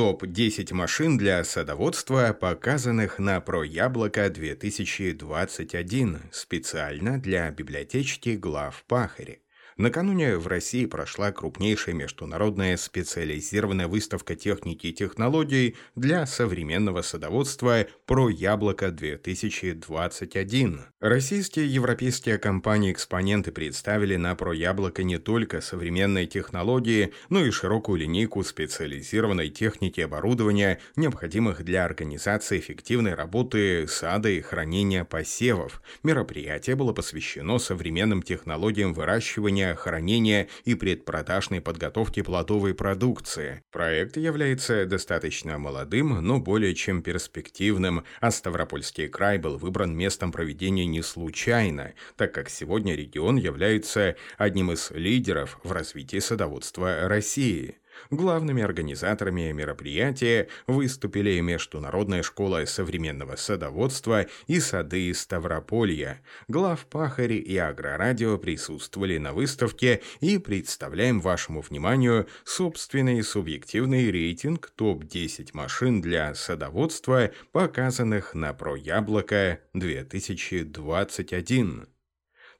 Топ-10 0.00 0.72
машин 0.72 1.18
для 1.18 1.44
садоводства, 1.44 2.32
показанных 2.32 3.18
на 3.18 3.38
ProЯблоко 3.42 4.30
2021 4.30 6.22
специально 6.32 7.20
для 7.20 7.50
библиотечки 7.50 8.30
глав 8.30 8.82
Пахари. 8.88 9.42
Накануне 9.80 10.36
в 10.36 10.46
России 10.46 10.84
прошла 10.84 11.32
крупнейшая 11.32 11.94
международная 11.94 12.76
специализированная 12.76 13.88
выставка 13.88 14.36
техники 14.36 14.88
и 14.88 14.92
технологий 14.92 15.74
для 15.96 16.26
современного 16.26 17.00
садоводства 17.00 17.86
«Про 18.04 18.28
Яблоко-2021». 18.28 20.80
Российские 21.00 21.64
и 21.64 21.70
европейские 21.70 22.36
компании-экспоненты 22.36 23.52
представили 23.52 24.16
на 24.16 24.34
«Про 24.34 24.52
Яблоко» 24.52 25.02
не 25.02 25.16
только 25.16 25.62
современные 25.62 26.26
технологии, 26.26 27.14
но 27.30 27.42
и 27.42 27.50
широкую 27.50 28.00
линейку 28.00 28.44
специализированной 28.44 29.48
техники 29.48 30.00
и 30.00 30.02
оборудования, 30.02 30.78
необходимых 30.96 31.64
для 31.64 31.86
организации 31.86 32.58
эффективной 32.58 33.14
работы 33.14 33.86
сада 33.88 34.28
и 34.28 34.42
хранения 34.42 35.04
посевов. 35.04 35.80
Мероприятие 36.02 36.76
было 36.76 36.92
посвящено 36.92 37.58
современным 37.58 38.22
технологиям 38.22 38.92
выращивания 38.92 39.69
хранения 39.74 40.48
и 40.64 40.74
предпродажной 40.74 41.60
подготовки 41.60 42.22
плодовой 42.22 42.74
продукции. 42.74 43.62
Проект 43.70 44.16
является 44.16 44.86
достаточно 44.86 45.58
молодым, 45.58 46.24
но 46.24 46.38
более 46.38 46.74
чем 46.74 47.02
перспективным, 47.02 48.04
а 48.20 48.30
Ставропольский 48.30 49.08
край 49.08 49.38
был 49.38 49.58
выбран 49.58 49.96
местом 49.96 50.32
проведения 50.32 50.86
не 50.86 51.02
случайно, 51.02 51.92
так 52.16 52.32
как 52.32 52.48
сегодня 52.48 52.94
регион 52.94 53.36
является 53.36 54.16
одним 54.38 54.72
из 54.72 54.90
лидеров 54.90 55.58
в 55.64 55.72
развитии 55.72 56.18
садоводства 56.18 57.08
России. 57.08 57.79
Главными 58.10 58.62
организаторами 58.62 59.52
мероприятия 59.52 60.48
выступили 60.66 61.40
Международная 61.40 62.22
школа 62.22 62.64
современного 62.64 63.36
садоводства 63.36 64.26
и 64.46 64.60
сады 64.60 65.12
Ставрополья. 65.14 66.20
Глав 66.48 66.86
Пахарь 66.86 67.34
и 67.34 67.56
Агрорадио 67.56 68.38
присутствовали 68.38 69.18
на 69.18 69.32
выставке 69.32 70.02
и 70.20 70.38
представляем 70.38 71.20
вашему 71.20 71.60
вниманию 71.60 72.26
собственный 72.44 73.22
субъективный 73.22 74.10
рейтинг 74.10 74.70
топ-10 74.74 75.50
машин 75.52 76.00
для 76.00 76.34
садоводства, 76.34 77.30
показанных 77.52 78.34
на 78.34 78.52
ProЯблоко 78.52 79.60
2021. 79.74 81.86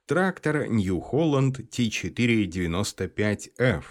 Трактор 0.05 0.67
New 0.67 1.01
Holland 1.11 1.69
T495F 1.69 3.83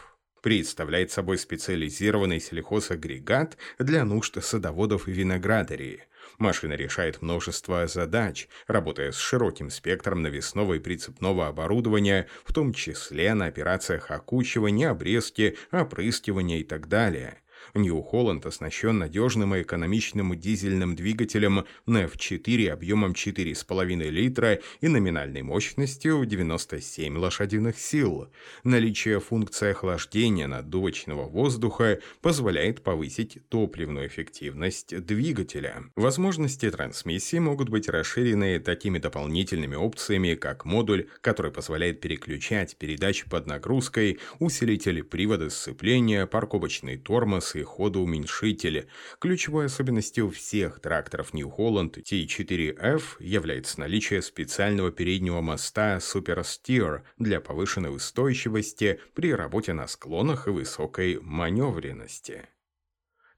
представляет 0.42 1.10
собой 1.10 1.38
специализированный 1.38 2.40
сельхозагрегат 2.40 3.56
для 3.78 4.04
нужд 4.04 4.42
садоводов 4.42 5.08
и 5.08 5.12
виноградарей. 5.12 6.02
Машина 6.38 6.74
решает 6.74 7.20
множество 7.22 7.86
задач, 7.86 8.48
работая 8.66 9.12
с 9.12 9.18
широким 9.18 9.70
спектром 9.70 10.22
навесного 10.22 10.74
и 10.74 10.78
прицепного 10.78 11.48
оборудования, 11.48 12.28
в 12.44 12.52
том 12.52 12.72
числе 12.72 13.34
на 13.34 13.46
операциях 13.46 14.10
окучивания, 14.10 14.90
обрезки, 14.90 15.56
опрыскивания 15.70 16.60
и 16.60 16.64
так 16.64 16.88
далее– 16.88 17.38
Нью-Холланд 17.74 18.46
оснащен 18.46 18.98
надежным 18.98 19.54
и 19.54 19.62
экономичным 19.62 20.38
дизельным 20.38 20.96
двигателем 20.96 21.64
NEF4 21.86 22.68
объемом 22.70 23.12
4,5 23.12 24.10
литра 24.10 24.60
и 24.80 24.88
номинальной 24.88 25.42
мощностью 25.42 26.24
97 26.24 27.16
лошадиных 27.16 27.78
сил. 27.78 28.28
Наличие 28.64 29.20
функции 29.20 29.70
охлаждения 29.70 30.46
наддувочного 30.46 31.28
воздуха 31.28 32.00
позволяет 32.20 32.82
повысить 32.82 33.38
топливную 33.48 34.06
эффективность 34.08 34.96
двигателя. 35.04 35.84
Возможности 35.96 36.70
трансмиссии 36.70 37.38
могут 37.38 37.68
быть 37.68 37.88
расширены 37.88 38.58
такими 38.58 38.98
дополнительными 38.98 39.76
опциями, 39.76 40.34
как 40.34 40.64
модуль, 40.64 41.08
который 41.20 41.52
позволяет 41.52 42.00
переключать 42.00 42.76
передачи 42.76 43.28
под 43.28 43.46
нагрузкой, 43.46 44.18
усилитель 44.38 45.02
привода 45.02 45.50
сцепления, 45.50 46.26
парковочный 46.26 46.96
тормоз 46.96 47.54
и 47.56 47.59
и 47.60 47.64
ходоуменьшители. 47.64 48.88
Ключевой 49.18 49.66
особенностью 49.66 50.30
всех 50.30 50.80
тракторов 50.80 51.32
New 51.32 51.52
Holland 51.56 52.02
T4F 52.02 53.02
является 53.20 53.80
наличие 53.80 54.22
специального 54.22 54.90
переднего 54.90 55.40
моста 55.40 55.98
Super 55.98 56.42
Steer 56.42 57.02
для 57.18 57.40
повышенной 57.40 57.94
устойчивости 57.94 59.00
при 59.14 59.34
работе 59.34 59.72
на 59.72 59.86
склонах 59.86 60.48
и 60.48 60.50
высокой 60.50 61.20
маневренности. 61.20 62.48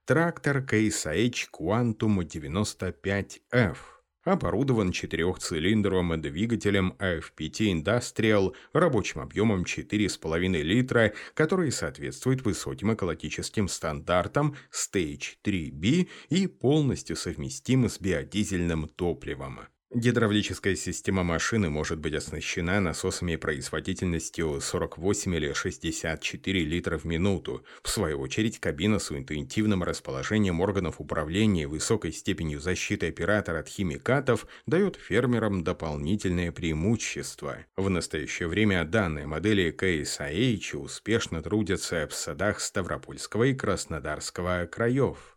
Трактор 0.04 0.58
H 0.58 1.48
Quantum 1.52 2.20
95F 2.26 3.76
оборудован 4.24 4.92
четырехцилиндровым 4.92 6.20
двигателем 6.20 6.94
AFPT 6.98 7.82
Industrial 7.82 8.54
рабочим 8.72 9.20
объемом 9.20 9.62
4,5 9.62 10.62
литра, 10.62 11.12
который 11.34 11.72
соответствует 11.72 12.44
высоким 12.44 12.94
экологическим 12.94 13.68
стандартам 13.68 14.56
Stage 14.70 15.36
3B 15.44 16.08
и 16.30 16.46
полностью 16.46 17.16
совместим 17.16 17.88
с 17.88 18.00
биодизельным 18.00 18.88
топливом. 18.88 19.60
Гидравлическая 19.94 20.74
система 20.74 21.22
машины 21.22 21.68
может 21.68 21.98
быть 21.98 22.14
оснащена 22.14 22.80
насосами 22.80 23.36
производительностью 23.36 24.58
48 24.58 25.34
или 25.34 25.52
64 25.52 26.64
литра 26.64 26.96
в 26.96 27.04
минуту. 27.04 27.62
В 27.82 27.90
свою 27.90 28.20
очередь, 28.20 28.58
кабина 28.58 28.98
с 28.98 29.12
интуитивным 29.12 29.82
расположением 29.82 30.62
органов 30.62 30.98
управления 30.98 31.64
и 31.64 31.66
высокой 31.66 32.12
степенью 32.12 32.58
защиты 32.58 33.08
оператора 33.08 33.58
от 33.58 33.68
химикатов 33.68 34.46
дает 34.64 34.96
фермерам 34.96 35.62
дополнительное 35.62 36.52
преимущество. 36.52 37.58
В 37.76 37.90
настоящее 37.90 38.48
время 38.48 38.86
данные 38.86 39.26
модели 39.26 39.76
KSIH 39.78 40.74
успешно 40.78 41.42
трудятся 41.42 42.08
в 42.08 42.14
садах 42.14 42.60
Ставропольского 42.60 43.44
и 43.44 43.52
Краснодарского 43.52 44.66
краев. 44.72 45.36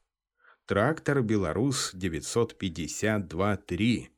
Трактор 0.66 1.22
«Беларус 1.22 1.93
952-3» 1.93 4.14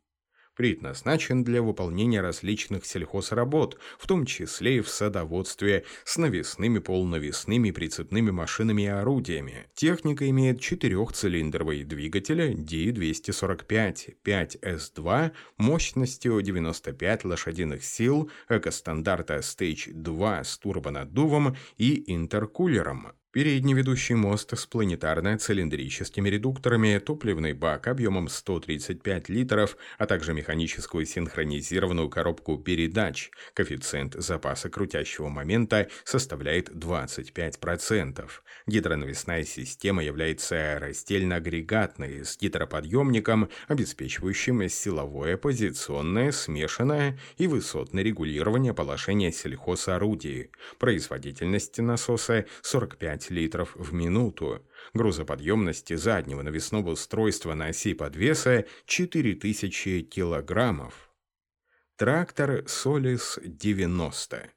предназначен 0.57 1.43
для 1.43 1.61
выполнения 1.61 2.19
различных 2.19 2.85
сельхозработ, 2.85 3.79
в 3.99 4.07
том 4.07 4.25
числе 4.25 4.77
и 4.77 4.81
в 4.81 4.89
садоводстве, 4.89 5.85
с 6.03 6.17
навесными, 6.17 6.79
полнавесными, 6.79 7.71
прицепными 7.71 8.31
машинами 8.31 8.81
и 8.81 8.87
орудиями. 8.87 9.67
Техника 9.75 10.27
имеет 10.29 10.59
четырехцилиндровый 10.59 11.83
двигатель 11.83 12.53
D245 12.53 14.15
5S2 14.25 15.31
мощностью 15.57 16.41
95 16.41 17.25
лошадиных 17.25 17.83
сил, 17.83 18.29
экостандарта 18.49 19.37
Stage 19.37 19.93
2 19.93 20.43
с 20.43 20.57
турбонаддувом 20.57 21.55
и 21.77 22.03
интеркулером. 22.11 23.13
Передний 23.33 23.73
ведущий 23.73 24.13
мост 24.13 24.57
с 24.57 24.65
планетарно-цилиндрическими 24.65 26.29
редукторами, 26.29 26.97
топливный 26.97 27.51
бак 27.51 27.87
объемом 27.87 28.29
135 28.29 29.27
литров, 29.27 29.75
а 29.97 30.05
также 30.05 30.33
механическую 30.33 31.05
синхронизированную 31.05 32.09
коробку 32.09 32.57
передач. 32.57 33.29
Коэффициент 33.53 34.13
запаса 34.13 34.69
крутящего 34.69 35.27
момента 35.27 35.89
составляет 36.05 36.69
25%. 36.69 38.29
Гидронавесная 38.65 39.43
система 39.43 40.05
является 40.05 40.79
растельно-агрегатной 40.79 42.23
с 42.23 42.37
гидроподъемником, 42.37 43.49
обеспечивающим 43.67 44.69
силовое, 44.69 45.35
позиционное, 45.35 46.31
смешанное 46.31 47.19
и 47.37 47.47
высотное 47.47 48.03
регулирование 48.03 48.73
положения 48.73 49.33
сельхозорудий. 49.33 50.49
Производительность 50.79 51.77
насоса 51.79 52.45
45 52.61 53.16
литров 53.29 53.75
в 53.75 53.93
минуту. 53.93 54.65
Грузоподъемности 54.93 55.95
заднего 55.95 56.41
навесного 56.41 56.91
устройства 56.91 57.53
на 57.53 57.67
оси 57.67 57.93
подвеса 57.93 58.65
4000 58.85 60.01
килограммов. 60.01 61.11
Трактор 61.97 62.67
Солис 62.67 63.39
90. 63.43 64.56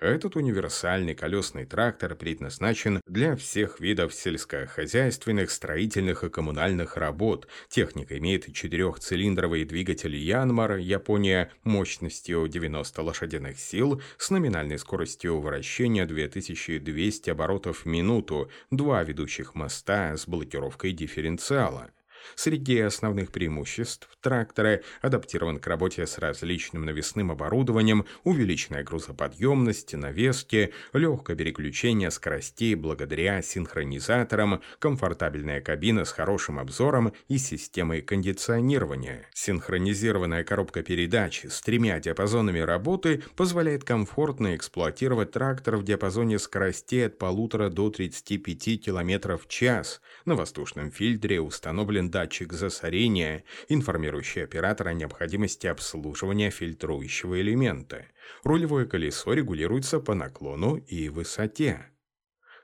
Этот 0.00 0.34
универсальный 0.34 1.14
колесный 1.14 1.66
трактор 1.66 2.14
предназначен 2.14 3.02
для 3.06 3.36
всех 3.36 3.80
видов 3.80 4.14
сельскохозяйственных, 4.14 5.50
строительных 5.50 6.24
и 6.24 6.30
коммунальных 6.30 6.96
работ. 6.96 7.46
Техника 7.68 8.16
имеет 8.16 8.50
четырехцилиндровый 8.50 9.66
двигатель 9.66 10.16
Янмар, 10.16 10.76
Япония, 10.76 11.52
мощностью 11.64 12.48
90 12.48 13.02
лошадиных 13.02 13.58
сил, 13.60 14.00
с 14.16 14.30
номинальной 14.30 14.78
скоростью 14.78 15.38
вращения 15.38 16.06
2200 16.06 17.28
оборотов 17.28 17.84
в 17.84 17.86
минуту, 17.86 18.50
два 18.70 19.02
ведущих 19.02 19.54
моста 19.54 20.16
с 20.16 20.26
блокировкой 20.26 20.92
дифференциала. 20.92 21.90
Среди 22.34 22.80
основных 22.80 23.32
преимуществ 23.32 24.08
трактора 24.20 24.80
адаптирован 25.00 25.58
к 25.58 25.66
работе 25.66 26.06
с 26.06 26.18
различным 26.18 26.84
навесным 26.84 27.30
оборудованием, 27.30 28.06
увеличенная 28.24 28.82
грузоподъемность, 28.82 29.94
навески, 29.94 30.72
легкое 30.92 31.36
переключение 31.36 32.10
скоростей 32.10 32.74
благодаря 32.74 33.42
синхронизаторам, 33.42 34.60
комфортабельная 34.78 35.60
кабина 35.60 36.04
с 36.04 36.12
хорошим 36.12 36.58
обзором 36.58 37.12
и 37.28 37.38
системой 37.38 38.02
кондиционирования. 38.02 39.26
Синхронизированная 39.34 40.44
коробка 40.44 40.82
передач 40.82 41.44
с 41.44 41.60
тремя 41.62 41.98
диапазонами 42.00 42.58
работы 42.58 43.22
позволяет 43.36 43.84
комфортно 43.84 44.56
эксплуатировать 44.56 45.32
трактор 45.32 45.76
в 45.76 45.84
диапазоне 45.84 46.38
скоростей 46.38 47.06
от 47.06 47.18
полутора 47.18 47.68
до 47.68 47.90
35 47.90 48.84
км 48.84 49.36
в 49.36 49.48
час. 49.48 50.00
На 50.24 50.34
воздушном 50.34 50.90
фильтре 50.90 51.40
установлен 51.40 52.09
датчик 52.10 52.52
засорения, 52.52 53.44
информирующий 53.68 54.44
оператора 54.44 54.90
о 54.90 54.94
необходимости 54.94 55.66
обслуживания 55.66 56.50
фильтрующего 56.50 57.40
элемента. 57.40 58.06
Рулевое 58.44 58.86
колесо 58.86 59.32
регулируется 59.32 60.00
по 60.00 60.14
наклону 60.14 60.76
и 60.76 61.08
высоте. 61.08 61.86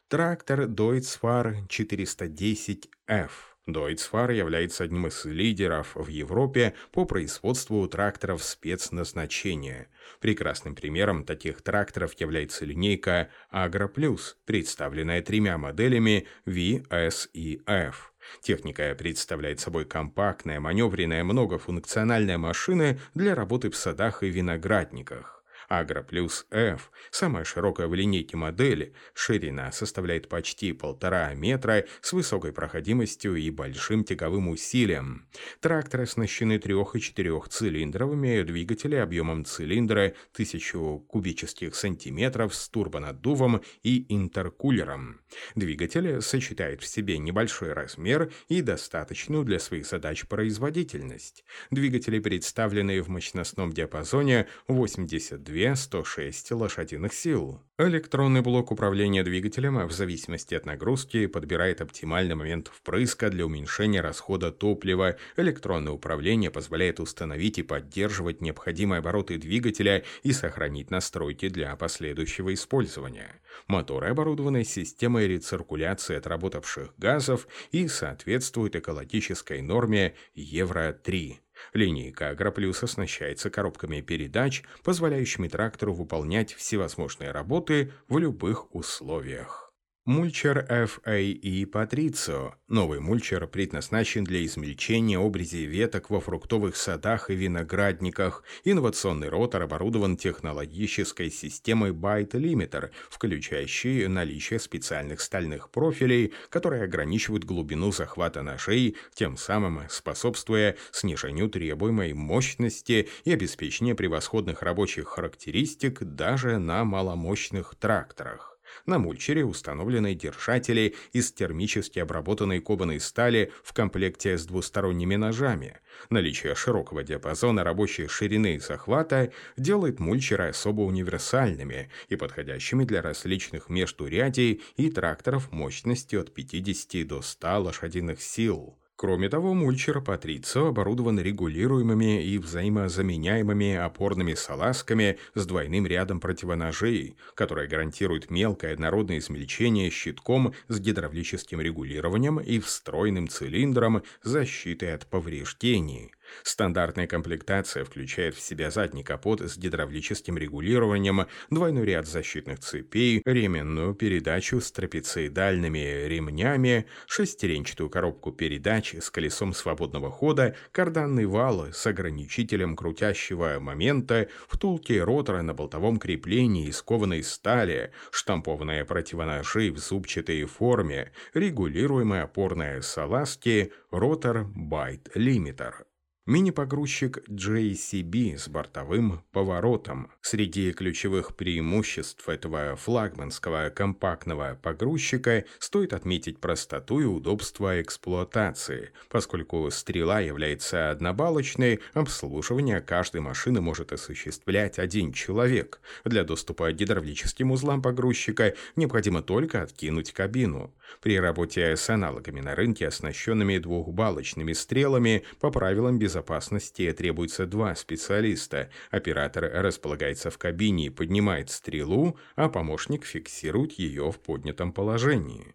Трактор 0.08 0.62
Deutz-Fahr 0.62 1.66
410F 1.68 3.30
Deutz-Fahr 3.68 4.32
является 4.32 4.84
одним 4.84 5.08
из 5.08 5.24
лидеров 5.24 5.96
в 5.96 6.06
Европе 6.06 6.74
по 6.92 7.04
производству 7.04 7.86
тракторов 7.88 8.44
спецназначения. 8.44 9.88
Прекрасным 10.20 10.76
примером 10.76 11.24
таких 11.24 11.62
тракторов 11.62 12.12
является 12.20 12.64
линейка 12.64 13.28
Agro 13.52 13.92
Plus, 13.92 14.36
представленная 14.44 15.20
тремя 15.22 15.58
моделями 15.58 16.28
V, 16.44 16.84
S 16.90 17.28
и 17.32 17.60
F. 17.66 18.12
Техника 18.40 18.94
представляет 18.96 19.60
собой 19.60 19.84
компактная, 19.84 20.60
маневренная, 20.60 21.24
многофункциональная 21.24 22.38
машина 22.38 22.98
для 23.14 23.34
работы 23.34 23.70
в 23.70 23.76
садах 23.76 24.22
и 24.22 24.28
виноградниках. 24.28 25.35
Агро 25.68 26.02
плюс 26.02 26.46
F, 26.50 26.90
самая 27.10 27.44
широкая 27.44 27.88
в 27.88 27.94
линейке 27.94 28.36
модели, 28.36 28.94
ширина 29.14 29.72
составляет 29.72 30.28
почти 30.28 30.72
полтора 30.72 31.34
метра 31.34 31.86
с 32.00 32.12
высокой 32.12 32.52
проходимостью 32.52 33.36
и 33.36 33.50
большим 33.50 34.04
тяговым 34.04 34.48
усилием. 34.48 35.26
Тракторы 35.60 36.04
оснащены 36.04 36.58
трех- 36.58 36.94
и 36.94 37.00
четырехцилиндровыми 37.00 38.42
двигателями 38.42 39.02
объемом 39.02 39.44
цилиндра 39.44 40.14
1000 40.32 40.98
кубических 41.08 41.74
сантиметров 41.74 42.54
с 42.54 42.68
турбонаддувом 42.68 43.62
и 43.82 44.06
интеркулером. 44.08 45.20
Двигатель 45.54 46.22
сочетает 46.22 46.82
в 46.82 46.86
себе 46.86 47.18
небольшой 47.18 47.72
размер 47.72 48.32
и 48.48 48.62
достаточную 48.62 49.44
для 49.44 49.58
своих 49.58 49.86
задач 49.86 50.26
производительность. 50.26 51.44
Двигатели 51.70 52.20
представлены 52.20 53.02
в 53.02 53.08
мощностном 53.08 53.72
диапазоне 53.72 54.46
82 54.68 55.55
106 55.74 56.52
лошадиных 56.52 57.14
сил. 57.14 57.62
Электронный 57.78 58.40
блок 58.40 58.72
управления 58.72 59.22
двигателем 59.22 59.86
в 59.86 59.92
зависимости 59.92 60.54
от 60.54 60.66
нагрузки 60.66 61.26
подбирает 61.26 61.80
оптимальный 61.80 62.34
момент 62.34 62.68
впрыска 62.68 63.30
для 63.30 63.46
уменьшения 63.46 64.00
расхода 64.00 64.50
топлива. 64.50 65.16
Электронное 65.36 65.92
управление 65.92 66.50
позволяет 66.50 67.00
установить 67.00 67.58
и 67.58 67.62
поддерживать 67.62 68.40
необходимые 68.40 68.98
обороты 68.98 69.38
двигателя 69.38 70.04
и 70.22 70.32
сохранить 70.32 70.90
настройки 70.90 71.48
для 71.48 71.74
последующего 71.76 72.52
использования. 72.52 73.40
Моторы 73.66 74.08
оборудованы 74.08 74.64
системой 74.64 75.28
рециркуляции 75.28 76.16
отработавших 76.16 76.94
газов 76.96 77.46
и 77.72 77.88
соответствуют 77.88 78.76
экологической 78.76 79.62
норме 79.62 80.14
Евро-3. 80.34 81.45
Линейка 81.72 82.30
Агроплюс 82.30 82.82
оснащается 82.82 83.50
коробками 83.50 84.00
передач, 84.00 84.62
позволяющими 84.82 85.48
трактору 85.48 85.94
выполнять 85.94 86.54
всевозможные 86.54 87.30
работы 87.30 87.92
в 88.08 88.18
любых 88.18 88.74
условиях. 88.74 89.65
Мульчер 90.06 90.64
FAE 90.70 91.64
Patricio. 91.64 92.52
Новый 92.68 93.00
мульчер 93.00 93.48
предназначен 93.48 94.22
для 94.22 94.44
измельчения 94.44 95.18
обрези 95.18 95.66
веток 95.66 96.10
во 96.10 96.20
фруктовых 96.20 96.76
садах 96.76 97.28
и 97.28 97.34
виноградниках. 97.34 98.44
Инновационный 98.62 99.28
ротор 99.28 99.62
оборудован 99.62 100.16
технологической 100.16 101.28
системой 101.28 101.90
Byte 101.90 102.34
Limiter, 102.34 102.90
включающей 103.10 104.06
наличие 104.06 104.60
специальных 104.60 105.20
стальных 105.20 105.70
профилей, 105.70 106.32
которые 106.50 106.84
ограничивают 106.84 107.42
глубину 107.42 107.90
захвата 107.90 108.42
ножей, 108.42 108.96
тем 109.12 109.36
самым 109.36 109.88
способствуя 109.88 110.76
снижению 110.92 111.48
требуемой 111.48 112.12
мощности 112.12 113.08
и 113.24 113.32
обеспечению 113.32 113.96
превосходных 113.96 114.62
рабочих 114.62 115.08
характеристик 115.08 116.04
даже 116.04 116.58
на 116.58 116.84
маломощных 116.84 117.74
тракторах. 117.74 118.55
На 118.84 118.98
мульчере 118.98 119.44
установлены 119.44 120.14
держатели 120.14 120.94
из 121.12 121.32
термически 121.32 121.98
обработанной 121.98 122.60
кованой 122.60 123.00
стали 123.00 123.52
в 123.62 123.72
комплекте 123.72 124.36
с 124.36 124.44
двусторонними 124.46 125.16
ножами. 125.16 125.78
Наличие 126.10 126.54
широкого 126.54 127.02
диапазона 127.02 127.64
рабочей 127.64 128.06
ширины 128.06 128.56
и 128.56 128.58
захвата 128.58 129.32
делает 129.56 129.98
мульчеры 129.98 130.48
особо 130.48 130.82
универсальными 130.82 131.90
и 132.08 132.16
подходящими 132.16 132.84
для 132.84 133.02
различных 133.02 133.68
междурядий 133.70 134.62
и 134.76 134.90
тракторов 134.90 135.52
мощностью 135.52 136.20
от 136.20 136.34
50 136.34 137.06
до 137.06 137.22
100 137.22 137.60
лошадиных 137.62 138.20
сил. 138.20 138.76
Кроме 138.98 139.28
того, 139.28 139.52
мульчер 139.52 140.00
Патрицо 140.00 140.68
оборудован 140.68 141.20
регулируемыми 141.20 142.24
и 142.24 142.38
взаимозаменяемыми 142.38 143.74
опорными 143.74 144.32
салазками 144.32 145.18
с 145.34 145.44
двойным 145.44 145.86
рядом 145.86 146.18
противоножей, 146.18 147.18
которые 147.34 147.68
гарантируют 147.68 148.30
мелкое 148.30 148.72
однородное 148.72 149.18
измельчение 149.18 149.90
щитком 149.90 150.54
с 150.68 150.80
гидравлическим 150.80 151.60
регулированием 151.60 152.40
и 152.40 152.58
встроенным 152.58 153.28
цилиндром 153.28 154.02
защитой 154.22 154.94
от 154.94 155.06
повреждений. 155.06 156.12
Стандартная 156.42 157.06
комплектация 157.06 157.84
включает 157.84 158.34
в 158.34 158.40
себя 158.40 158.70
задний 158.70 159.02
капот 159.02 159.40
с 159.40 159.56
гидравлическим 159.56 160.38
регулированием, 160.38 161.26
двойной 161.50 161.84
ряд 161.84 162.06
защитных 162.06 162.60
цепей, 162.60 163.22
ременную 163.24 163.94
передачу 163.94 164.60
с 164.60 164.70
трапециидальными 164.72 166.06
ремнями, 166.06 166.86
шестеренчатую 167.06 167.90
коробку 167.90 168.32
передач 168.32 168.94
с 168.94 169.10
колесом 169.10 169.52
свободного 169.52 170.10
хода, 170.10 170.54
карданный 170.72 171.26
вал 171.26 171.72
с 171.72 171.86
ограничителем 171.86 172.76
крутящего 172.76 173.58
момента, 173.60 174.28
втулки 174.48 174.92
ротора 174.94 175.42
на 175.42 175.54
болтовом 175.54 175.98
креплении 175.98 176.68
из 176.68 176.82
кованой 176.82 177.22
стали, 177.22 177.92
штампованные 178.10 178.84
противоножи 178.84 179.70
в 179.70 179.78
зубчатой 179.78 180.44
форме, 180.44 181.12
регулируемые 181.34 182.22
опорные 182.22 182.82
салазки, 182.82 183.72
ротор 183.90 184.44
байт-лимитер. 184.54 185.86
Мини-погрузчик 186.26 187.18
JCB 187.28 188.36
с 188.36 188.48
бортовым 188.48 189.22
поворотом. 189.30 190.10
Среди 190.22 190.72
ключевых 190.72 191.36
преимуществ 191.36 192.28
этого 192.28 192.74
флагманского 192.74 193.70
компактного 193.70 194.58
погрузчика 194.60 195.44
стоит 195.60 195.92
отметить 195.92 196.40
простоту 196.40 196.98
и 196.98 197.04
удобство 197.04 197.80
эксплуатации. 197.80 198.90
Поскольку 199.08 199.70
стрела 199.70 200.18
является 200.18 200.90
однобалочной, 200.90 201.78
обслуживание 201.94 202.80
каждой 202.80 203.20
машины 203.20 203.60
может 203.60 203.92
осуществлять 203.92 204.80
один 204.80 205.12
человек. 205.12 205.80
Для 206.04 206.24
доступа 206.24 206.72
к 206.72 206.74
гидравлическим 206.74 207.52
узлам 207.52 207.80
погрузчика 207.82 208.56
необходимо 208.74 209.22
только 209.22 209.62
откинуть 209.62 210.12
кабину. 210.12 210.74
При 211.00 211.20
работе 211.20 211.76
с 211.76 211.88
аналогами 211.88 212.40
на 212.40 212.56
рынке, 212.56 212.88
оснащенными 212.88 213.58
двухбалочными 213.58 214.54
стрелами, 214.54 215.22
по 215.38 215.52
правилам 215.52 216.00
безопасности 216.00 216.15
безопасности 216.16 216.90
требуется 216.92 217.46
два 217.46 217.74
специалиста. 217.74 218.70
Оператор 218.90 219.50
располагается 219.52 220.30
в 220.30 220.38
кабине 220.38 220.86
и 220.86 220.90
поднимает 220.90 221.50
стрелу, 221.50 222.18
а 222.36 222.48
помощник 222.48 223.04
фиксирует 223.04 223.72
ее 223.72 224.10
в 224.10 224.18
поднятом 224.18 224.72
положении. 224.72 225.54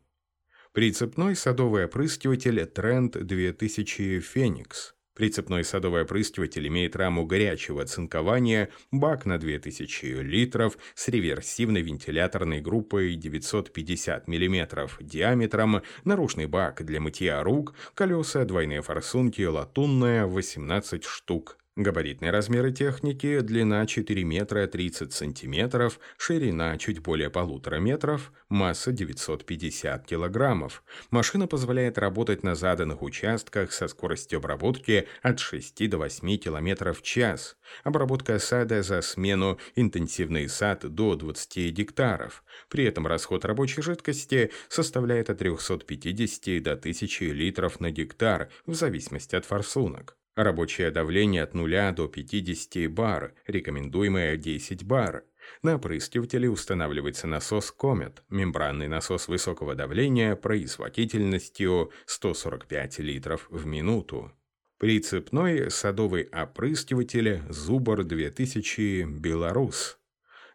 Прицепной 0.71 1.35
садовый 1.35 1.85
опрыскиватель 1.85 2.59
Trend 2.59 3.23
2000 3.23 4.19
Phoenix 4.19 4.93
Прицепной 5.13 5.65
садовый 5.65 6.03
опрыскиватель 6.03 6.67
имеет 6.67 6.95
раму 6.95 7.25
горячего 7.25 7.85
цинкования, 7.85 8.69
бак 8.91 9.25
на 9.25 9.37
2000 9.37 10.21
литров 10.21 10.77
с 10.95 11.09
реверсивной 11.09 11.81
вентиляторной 11.81 12.61
группой 12.61 13.15
950 13.15 14.27
мм 14.27 14.89
диаметром, 15.01 15.81
наружный 16.05 16.45
бак 16.45 16.85
для 16.85 17.01
мытья 17.01 17.43
рук, 17.43 17.75
колеса, 17.93 18.45
двойные 18.45 18.81
форсунки, 18.81 19.41
латунная 19.41 20.25
18 20.25 21.03
штук 21.03 21.57
Габаритные 21.77 22.31
размеры 22.31 22.73
техники– 22.73 23.39
длина 23.41 23.85
4 23.85 24.25
метра 24.25 24.67
30 24.67 25.13
сантиметров, 25.13 26.01
ширина 26.17 26.77
чуть 26.77 26.99
более 26.99 27.29
полутора 27.29 27.77
метров, 27.77 28.33
масса 28.49 28.91
950 28.91 30.05
килограммов. 30.05 30.83
Машина 31.11 31.47
позволяет 31.47 31.97
работать 31.97 32.43
на 32.43 32.55
заданных 32.55 33.01
участках 33.01 33.71
со 33.71 33.87
скоростью 33.87 34.39
обработки 34.39 35.07
от 35.21 35.39
6 35.39 35.89
до 35.89 35.97
8 35.99 36.37
километров 36.39 36.99
в 36.99 37.03
час. 37.03 37.55
Обработка 37.85 38.37
сада 38.39 38.83
за 38.83 39.01
смену, 39.01 39.57
интенсивный 39.75 40.49
сад 40.49 40.81
до 40.93 41.15
20 41.15 41.71
гектаров. 41.71 42.43
При 42.67 42.83
этом 42.83 43.07
расход 43.07 43.45
рабочей 43.45 43.81
жидкости 43.81 44.51
составляет 44.67 45.29
от 45.29 45.37
350 45.37 46.61
до 46.61 46.73
1000 46.73 47.31
литров 47.31 47.79
на 47.79 47.91
гектар 47.91 48.49
в 48.65 48.73
зависимости 48.73 49.37
от 49.37 49.45
форсунок. 49.45 50.17
Рабочее 50.35 50.91
давление 50.91 51.43
от 51.43 51.53
0 51.53 51.91
до 51.93 52.07
50 52.07 52.89
бар, 52.89 53.33
рекомендуемое 53.47 54.37
10 54.37 54.85
бар. 54.85 55.25
На 55.61 55.75
опрыскивателе 55.75 56.49
устанавливается 56.49 57.27
насос 57.27 57.71
Комет, 57.71 58.23
мембранный 58.29 58.87
насос 58.87 59.27
высокого 59.27 59.75
давления 59.75 60.35
производительностью 60.35 61.91
145 62.05 62.99
литров 62.99 63.47
в 63.49 63.65
минуту. 63.65 64.31
Прицепной 64.77 65.69
садовый 65.69 66.29
опрыскиватель 66.31 67.41
Зубр 67.49 68.03
2000 68.03 69.03
Беларус 69.19 70.00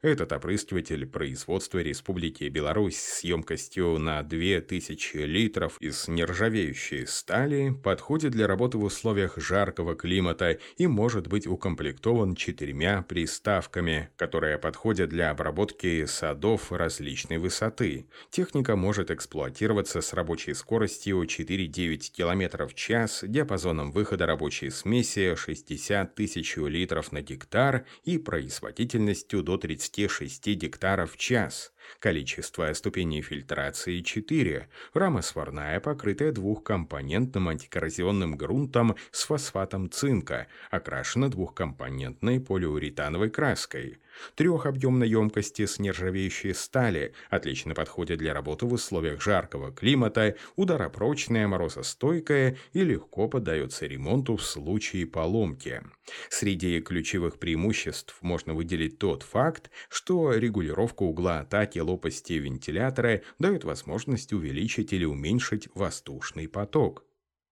этот 0.06 0.32
опрыскиватель 0.32 1.04
производства 1.04 1.78
Республики 1.80 2.44
Беларусь 2.44 2.96
с 2.96 3.24
емкостью 3.24 3.98
на 3.98 4.22
2000 4.22 5.16
литров 5.24 5.76
из 5.80 6.06
нержавеющей 6.06 7.06
стали 7.06 7.70
подходит 7.82 8.30
для 8.30 8.46
работы 8.46 8.78
в 8.78 8.84
условиях 8.84 9.36
жаркого 9.36 9.96
климата 9.96 10.58
и 10.76 10.86
может 10.86 11.26
быть 11.26 11.46
укомплектован 11.46 12.36
четырьмя 12.36 13.02
приставками, 13.02 14.10
которые 14.16 14.58
подходят 14.58 15.10
для 15.10 15.30
обработки 15.30 16.04
садов 16.04 16.70
различной 16.70 17.38
высоты. 17.38 18.06
Техника 18.30 18.76
может 18.76 19.10
эксплуатироваться 19.10 20.00
с 20.00 20.12
рабочей 20.12 20.54
скоростью 20.54 21.22
4,9 21.22 22.12
км 22.12 22.66
в 22.66 22.74
час, 22.74 23.24
диапазоном 23.26 23.90
выхода 23.90 24.26
рабочей 24.26 24.70
смеси 24.70 25.34
60 25.34 26.14
тысяч 26.14 26.56
литров 26.56 27.10
на 27.10 27.22
гектар 27.22 27.86
и 28.04 28.18
производительностью 28.18 29.42
до 29.42 29.56
30 29.56 29.95
26 29.96 30.46
гектаров 30.56 31.12
в 31.12 31.16
час. 31.16 31.72
Количество 32.00 32.70
ступеней 32.74 33.22
фильтрации 33.22 34.00
4. 34.02 34.68
Рама 34.92 35.22
сварная, 35.22 35.80
покрытая 35.80 36.32
двухкомпонентным 36.32 37.48
антикоррозионным 37.48 38.36
грунтом 38.36 38.96
с 39.10 39.24
фосфатом 39.24 39.90
цинка, 39.90 40.48
окрашена 40.70 41.28
двухкомпонентной 41.28 42.40
полиуретановой 42.40 43.30
краской. 43.30 43.98
Трехобъемной 44.34 45.08
емкости 45.08 45.66
с 45.66 45.78
нержавеющей 45.78 46.54
стали 46.54 47.12
отлично 47.30 47.74
подходят 47.74 48.18
для 48.18 48.34
работы 48.34 48.66
в 48.66 48.72
условиях 48.72 49.22
жаркого 49.22 49.72
климата, 49.72 50.36
ударопрочная, 50.56 51.46
морозостойкая 51.48 52.56
и 52.72 52.84
легко 52.84 53.28
поддается 53.28 53.86
ремонту 53.86 54.36
в 54.36 54.44
случае 54.44 55.06
поломки. 55.06 55.82
Среди 56.28 56.80
ключевых 56.80 57.38
преимуществ 57.38 58.16
можно 58.20 58.54
выделить 58.54 58.98
тот 58.98 59.22
факт, 59.22 59.70
что 59.88 60.32
регулировка 60.34 61.02
угла 61.02 61.40
атаки 61.40 61.78
лопасти 61.78 62.34
вентилятора 62.34 63.22
дают 63.38 63.64
возможность 63.64 64.32
увеличить 64.32 64.92
или 64.92 65.04
уменьшить 65.04 65.68
воздушный 65.74 66.48
поток. 66.48 67.04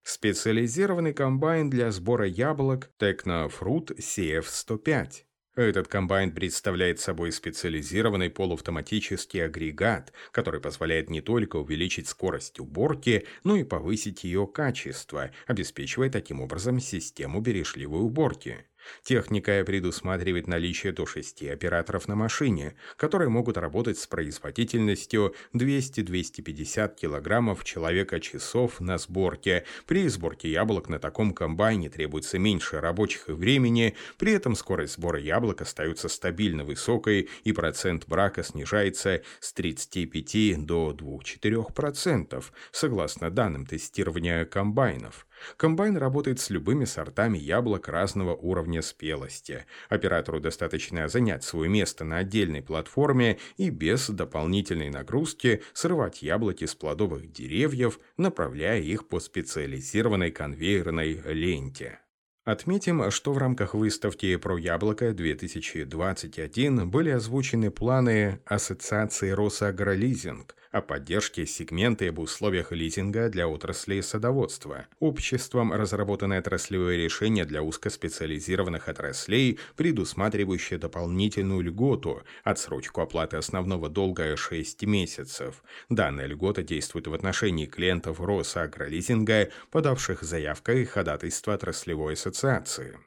Специализированный 0.03 1.13
комбайн 1.13 1.69
для 1.69 1.89
сбора 1.89 2.27
яблок 2.27 2.91
Technofruit 2.99 3.97
CF105. 3.97 5.23
Этот 5.55 5.87
комбайн 5.87 6.33
представляет 6.33 6.99
собой 6.99 7.31
специализированный 7.31 8.29
полуавтоматический 8.29 9.45
агрегат, 9.45 10.11
который 10.31 10.59
позволяет 10.59 11.09
не 11.09 11.21
только 11.21 11.55
увеличить 11.55 12.09
скорость 12.09 12.59
уборки, 12.59 13.25
но 13.45 13.55
и 13.55 13.63
повысить 13.63 14.25
ее 14.25 14.47
качество, 14.47 15.31
обеспечивая 15.47 16.09
таким 16.09 16.41
образом 16.41 16.81
систему 16.81 17.39
бережливой 17.39 18.01
уборки. 18.01 18.65
Техника 19.03 19.63
предусматривает 19.65 20.47
наличие 20.47 20.93
до 20.93 21.05
6 21.05 21.43
операторов 21.43 22.07
на 22.07 22.15
машине, 22.15 22.75
которые 22.97 23.29
могут 23.29 23.57
работать 23.57 23.97
с 23.97 24.07
производительностью 24.07 25.35
200-250 25.53 26.95
кг 26.99 27.63
человека 27.63 28.19
часов 28.19 28.79
на 28.79 28.97
сборке. 28.97 29.65
При 29.85 30.07
сборке 30.07 30.49
яблок 30.51 30.89
на 30.89 30.99
таком 30.99 31.33
комбайне 31.33 31.89
требуется 31.89 32.39
меньше 32.39 32.79
рабочих 32.79 33.27
времени, 33.27 33.95
при 34.17 34.33
этом 34.33 34.55
скорость 34.55 34.93
сбора 34.93 35.19
яблок 35.19 35.61
остается 35.61 36.09
стабильно 36.09 36.63
высокой 36.63 37.29
и 37.43 37.51
процент 37.51 38.07
брака 38.07 38.43
снижается 38.43 39.21
с 39.39 39.53
35 39.53 40.65
до 40.65 40.91
2-4%, 40.91 42.43
согласно 42.71 43.29
данным 43.29 43.65
тестирования 43.65 44.45
комбайнов. 44.45 45.25
Комбайн 45.57 45.97
работает 45.97 46.39
с 46.39 46.49
любыми 46.49 46.85
сортами 46.85 47.37
яблок 47.37 47.87
разного 47.87 48.35
уровня 48.35 48.81
спелости. 48.81 49.65
Оператору 49.89 50.39
достаточно 50.39 51.07
занять 51.07 51.43
свое 51.43 51.69
место 51.69 52.03
на 52.03 52.17
отдельной 52.17 52.61
платформе 52.61 53.39
и 53.57 53.69
без 53.69 54.09
дополнительной 54.09 54.89
нагрузки 54.89 55.61
срывать 55.73 56.21
яблоки 56.21 56.65
с 56.65 56.75
плодовых 56.75 57.31
деревьев, 57.31 57.99
направляя 58.17 58.79
их 58.79 59.07
по 59.07 59.19
специализированной 59.19 60.31
конвейерной 60.31 61.21
ленте. 61.25 61.99
Отметим, 62.45 63.09
что 63.09 63.33
в 63.33 63.39
рамках 63.39 63.73
выставки 63.73 64.35
про 64.35 64.59
яблоко 64.59 65.13
2021 65.13 66.87
были 66.87 67.09
озвучены 67.09 67.71
планы 67.71 68.39
Ассоциации 68.45 69.31
Росагролизинг 69.31 70.55
о 70.75 70.81
поддержке 70.81 71.45
сегмента 71.45 72.05
об 72.09 72.19
условиях 72.19 72.73
лизинга 72.73 73.29
для 73.29 73.47
отрасли 73.47 74.01
садоводства. 74.01 74.87
Обществом 74.99 75.71
разработаны 75.71 76.33
отраслевые 76.33 77.01
решения 77.01 77.45
для 77.45 77.63
узкоспециализированных 77.63 78.89
отраслей, 78.89 79.57
предусматривающие 79.77 80.77
дополнительную 80.77 81.61
льготу, 81.61 82.23
отсрочку 82.43 82.99
оплаты 82.99 83.37
основного 83.37 83.87
долга 83.87 84.35
6 84.35 84.83
месяцев. 84.83 85.63
Данная 85.87 86.27
льгота 86.27 86.61
действует 86.61 87.07
в 87.07 87.13
отношении 87.13 87.67
клиентов 87.67 88.19
Росагролизинга, 88.19 89.51
подавших 89.71 90.23
заявкой 90.23 90.83
ходатайство 90.83 91.53
отраслевой 91.53 92.15
ассоциации. 92.15 92.99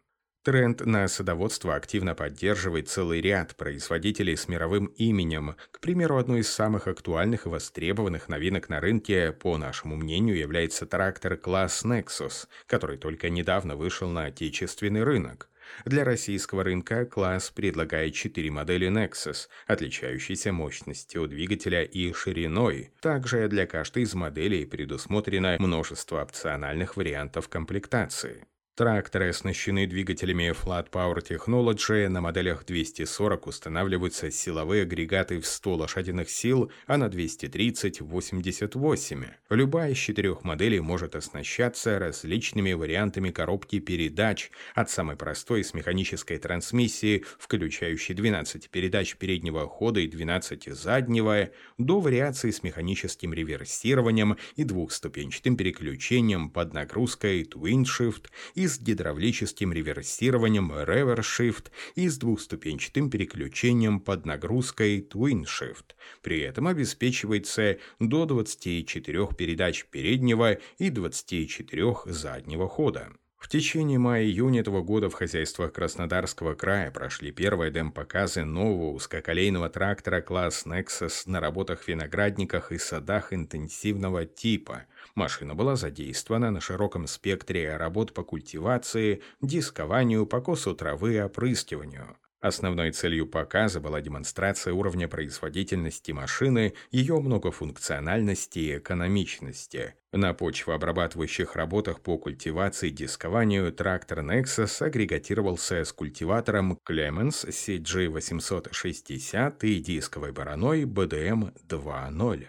Тренд 0.48 0.86
на 0.86 1.06
садоводство 1.08 1.74
активно 1.74 2.14
поддерживает 2.14 2.88
целый 2.88 3.20
ряд 3.20 3.54
производителей 3.54 4.34
с 4.34 4.48
мировым 4.48 4.86
именем. 4.96 5.56
К 5.70 5.78
примеру, 5.78 6.16
одной 6.16 6.40
из 6.40 6.48
самых 6.48 6.88
актуальных 6.88 7.44
и 7.44 7.50
востребованных 7.50 8.30
новинок 8.30 8.70
на 8.70 8.80
рынке, 8.80 9.32
по 9.32 9.58
нашему 9.58 9.96
мнению, 9.96 10.38
является 10.38 10.86
трактор 10.86 11.36
класс 11.36 11.84
Nexus, 11.84 12.48
который 12.66 12.96
только 12.96 13.28
недавно 13.28 13.76
вышел 13.76 14.08
на 14.08 14.24
отечественный 14.24 15.02
рынок. 15.02 15.50
Для 15.84 16.02
российского 16.02 16.64
рынка 16.64 17.04
класс 17.04 17.50
предлагает 17.50 18.14
четыре 18.14 18.50
модели 18.50 18.88
Nexus, 18.88 19.48
отличающиеся 19.66 20.50
мощностью 20.50 21.28
двигателя 21.28 21.82
и 21.82 22.10
шириной. 22.14 22.90
Также 23.02 23.48
для 23.48 23.66
каждой 23.66 24.04
из 24.04 24.14
моделей 24.14 24.64
предусмотрено 24.64 25.56
множество 25.58 26.22
опциональных 26.22 26.96
вариантов 26.96 27.50
комплектации. 27.50 28.46
Тракторы 28.78 29.30
оснащены 29.30 29.88
двигателями 29.88 30.52
Flat 30.52 30.88
Power 30.92 31.18
Technology, 31.20 32.06
на 32.06 32.20
моделях 32.20 32.64
240 32.64 33.48
устанавливаются 33.48 34.30
силовые 34.30 34.84
агрегаты 34.84 35.40
в 35.40 35.46
100 35.48 35.74
лошадиных 35.74 36.30
сил, 36.30 36.70
а 36.86 36.96
на 36.96 37.08
230– 37.08 38.00
88. 38.00 39.24
Любая 39.50 39.90
из 39.90 39.98
четырех 39.98 40.44
моделей 40.44 40.78
может 40.78 41.16
оснащаться 41.16 41.98
различными 41.98 42.72
вариантами 42.72 43.32
коробки 43.32 43.80
передач, 43.80 44.52
от 44.76 44.88
самой 44.90 45.16
простой 45.16 45.64
с 45.64 45.74
механической 45.74 46.38
трансмиссией, 46.38 47.24
включающей 47.40 48.14
12 48.14 48.70
передач 48.70 49.16
переднего 49.16 49.66
хода 49.66 49.98
и 49.98 50.06
12 50.06 50.72
заднего, 50.72 51.50
до 51.78 51.98
вариаций 51.98 52.52
с 52.52 52.62
механическим 52.62 53.34
реверсированием 53.34 54.36
и 54.54 54.62
двухступенчатым 54.62 55.56
переключением 55.56 56.48
под 56.48 56.74
нагрузкой 56.74 57.42
Twin 57.42 57.82
Shift 57.82 58.26
и 58.54 58.67
с 58.68 58.78
гидравлическим 58.78 59.72
реверсированием 59.72 60.70
Reverse 60.72 61.20
Shift 61.20 61.66
и 61.94 62.08
с 62.08 62.18
двухступенчатым 62.18 63.10
переключением 63.10 64.00
под 64.00 64.26
нагрузкой 64.26 65.00
Twin 65.00 65.44
Shift. 65.44 65.94
При 66.22 66.40
этом 66.40 66.68
обеспечивается 66.68 67.78
до 67.98 68.26
24 68.26 69.28
передач 69.36 69.86
переднего 69.86 70.58
и 70.78 70.90
24 70.90 71.94
заднего 72.06 72.68
хода. 72.68 73.10
В 73.38 73.46
течение 73.46 73.98
мая-июня 74.00 74.60
этого 74.60 74.82
года 74.82 75.08
в 75.08 75.14
хозяйствах 75.14 75.72
Краснодарского 75.72 76.54
края 76.54 76.90
прошли 76.90 77.30
первые 77.30 77.70
демпоказы 77.70 78.44
нового 78.44 78.90
узкоколейного 78.90 79.70
трактора 79.70 80.20
класс 80.20 80.64
Nexus 80.66 81.22
на 81.26 81.40
работах 81.40 81.82
в 81.82 81.88
виноградниках 81.88 82.72
и 82.72 82.78
садах 82.78 83.32
интенсивного 83.32 84.26
типа. 84.26 84.86
Машина 85.14 85.54
была 85.54 85.76
задействована 85.76 86.50
на 86.50 86.60
широком 86.60 87.06
спектре 87.06 87.76
работ 87.76 88.12
по 88.12 88.24
культивации, 88.24 89.22
дискованию, 89.40 90.26
покосу 90.26 90.74
травы 90.74 91.14
и 91.14 91.20
опрыскиванию. 91.20 92.16
Основной 92.40 92.92
целью 92.92 93.26
показа 93.26 93.80
была 93.80 94.00
демонстрация 94.00 94.72
уровня 94.72 95.08
производительности 95.08 96.12
машины, 96.12 96.74
ее 96.92 97.20
многофункциональности 97.20 98.60
и 98.60 98.78
экономичности. 98.78 99.96
На 100.12 100.34
почвообрабатывающих 100.34 101.56
работах 101.56 102.00
по 102.00 102.16
культивации 102.16 102.90
и 102.90 102.92
дискованию 102.92 103.72
трактор 103.72 104.20
Nexus 104.20 104.86
агрегатировался 104.86 105.84
с 105.84 105.92
культиватором 105.92 106.78
Clemens 106.88 107.44
CG860 107.48 109.56
и 109.62 109.80
дисковой 109.80 110.30
бараной 110.30 110.84
BDM 110.84 111.52
2.0. 111.66 112.46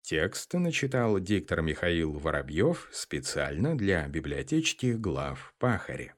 Текст 0.00 0.54
начитал 0.54 1.20
диктор 1.20 1.60
Михаил 1.60 2.12
Воробьев 2.12 2.88
специально 2.92 3.76
для 3.76 4.08
библиотечки 4.08 4.92
глав 4.92 5.52
Пахари. 5.58 6.14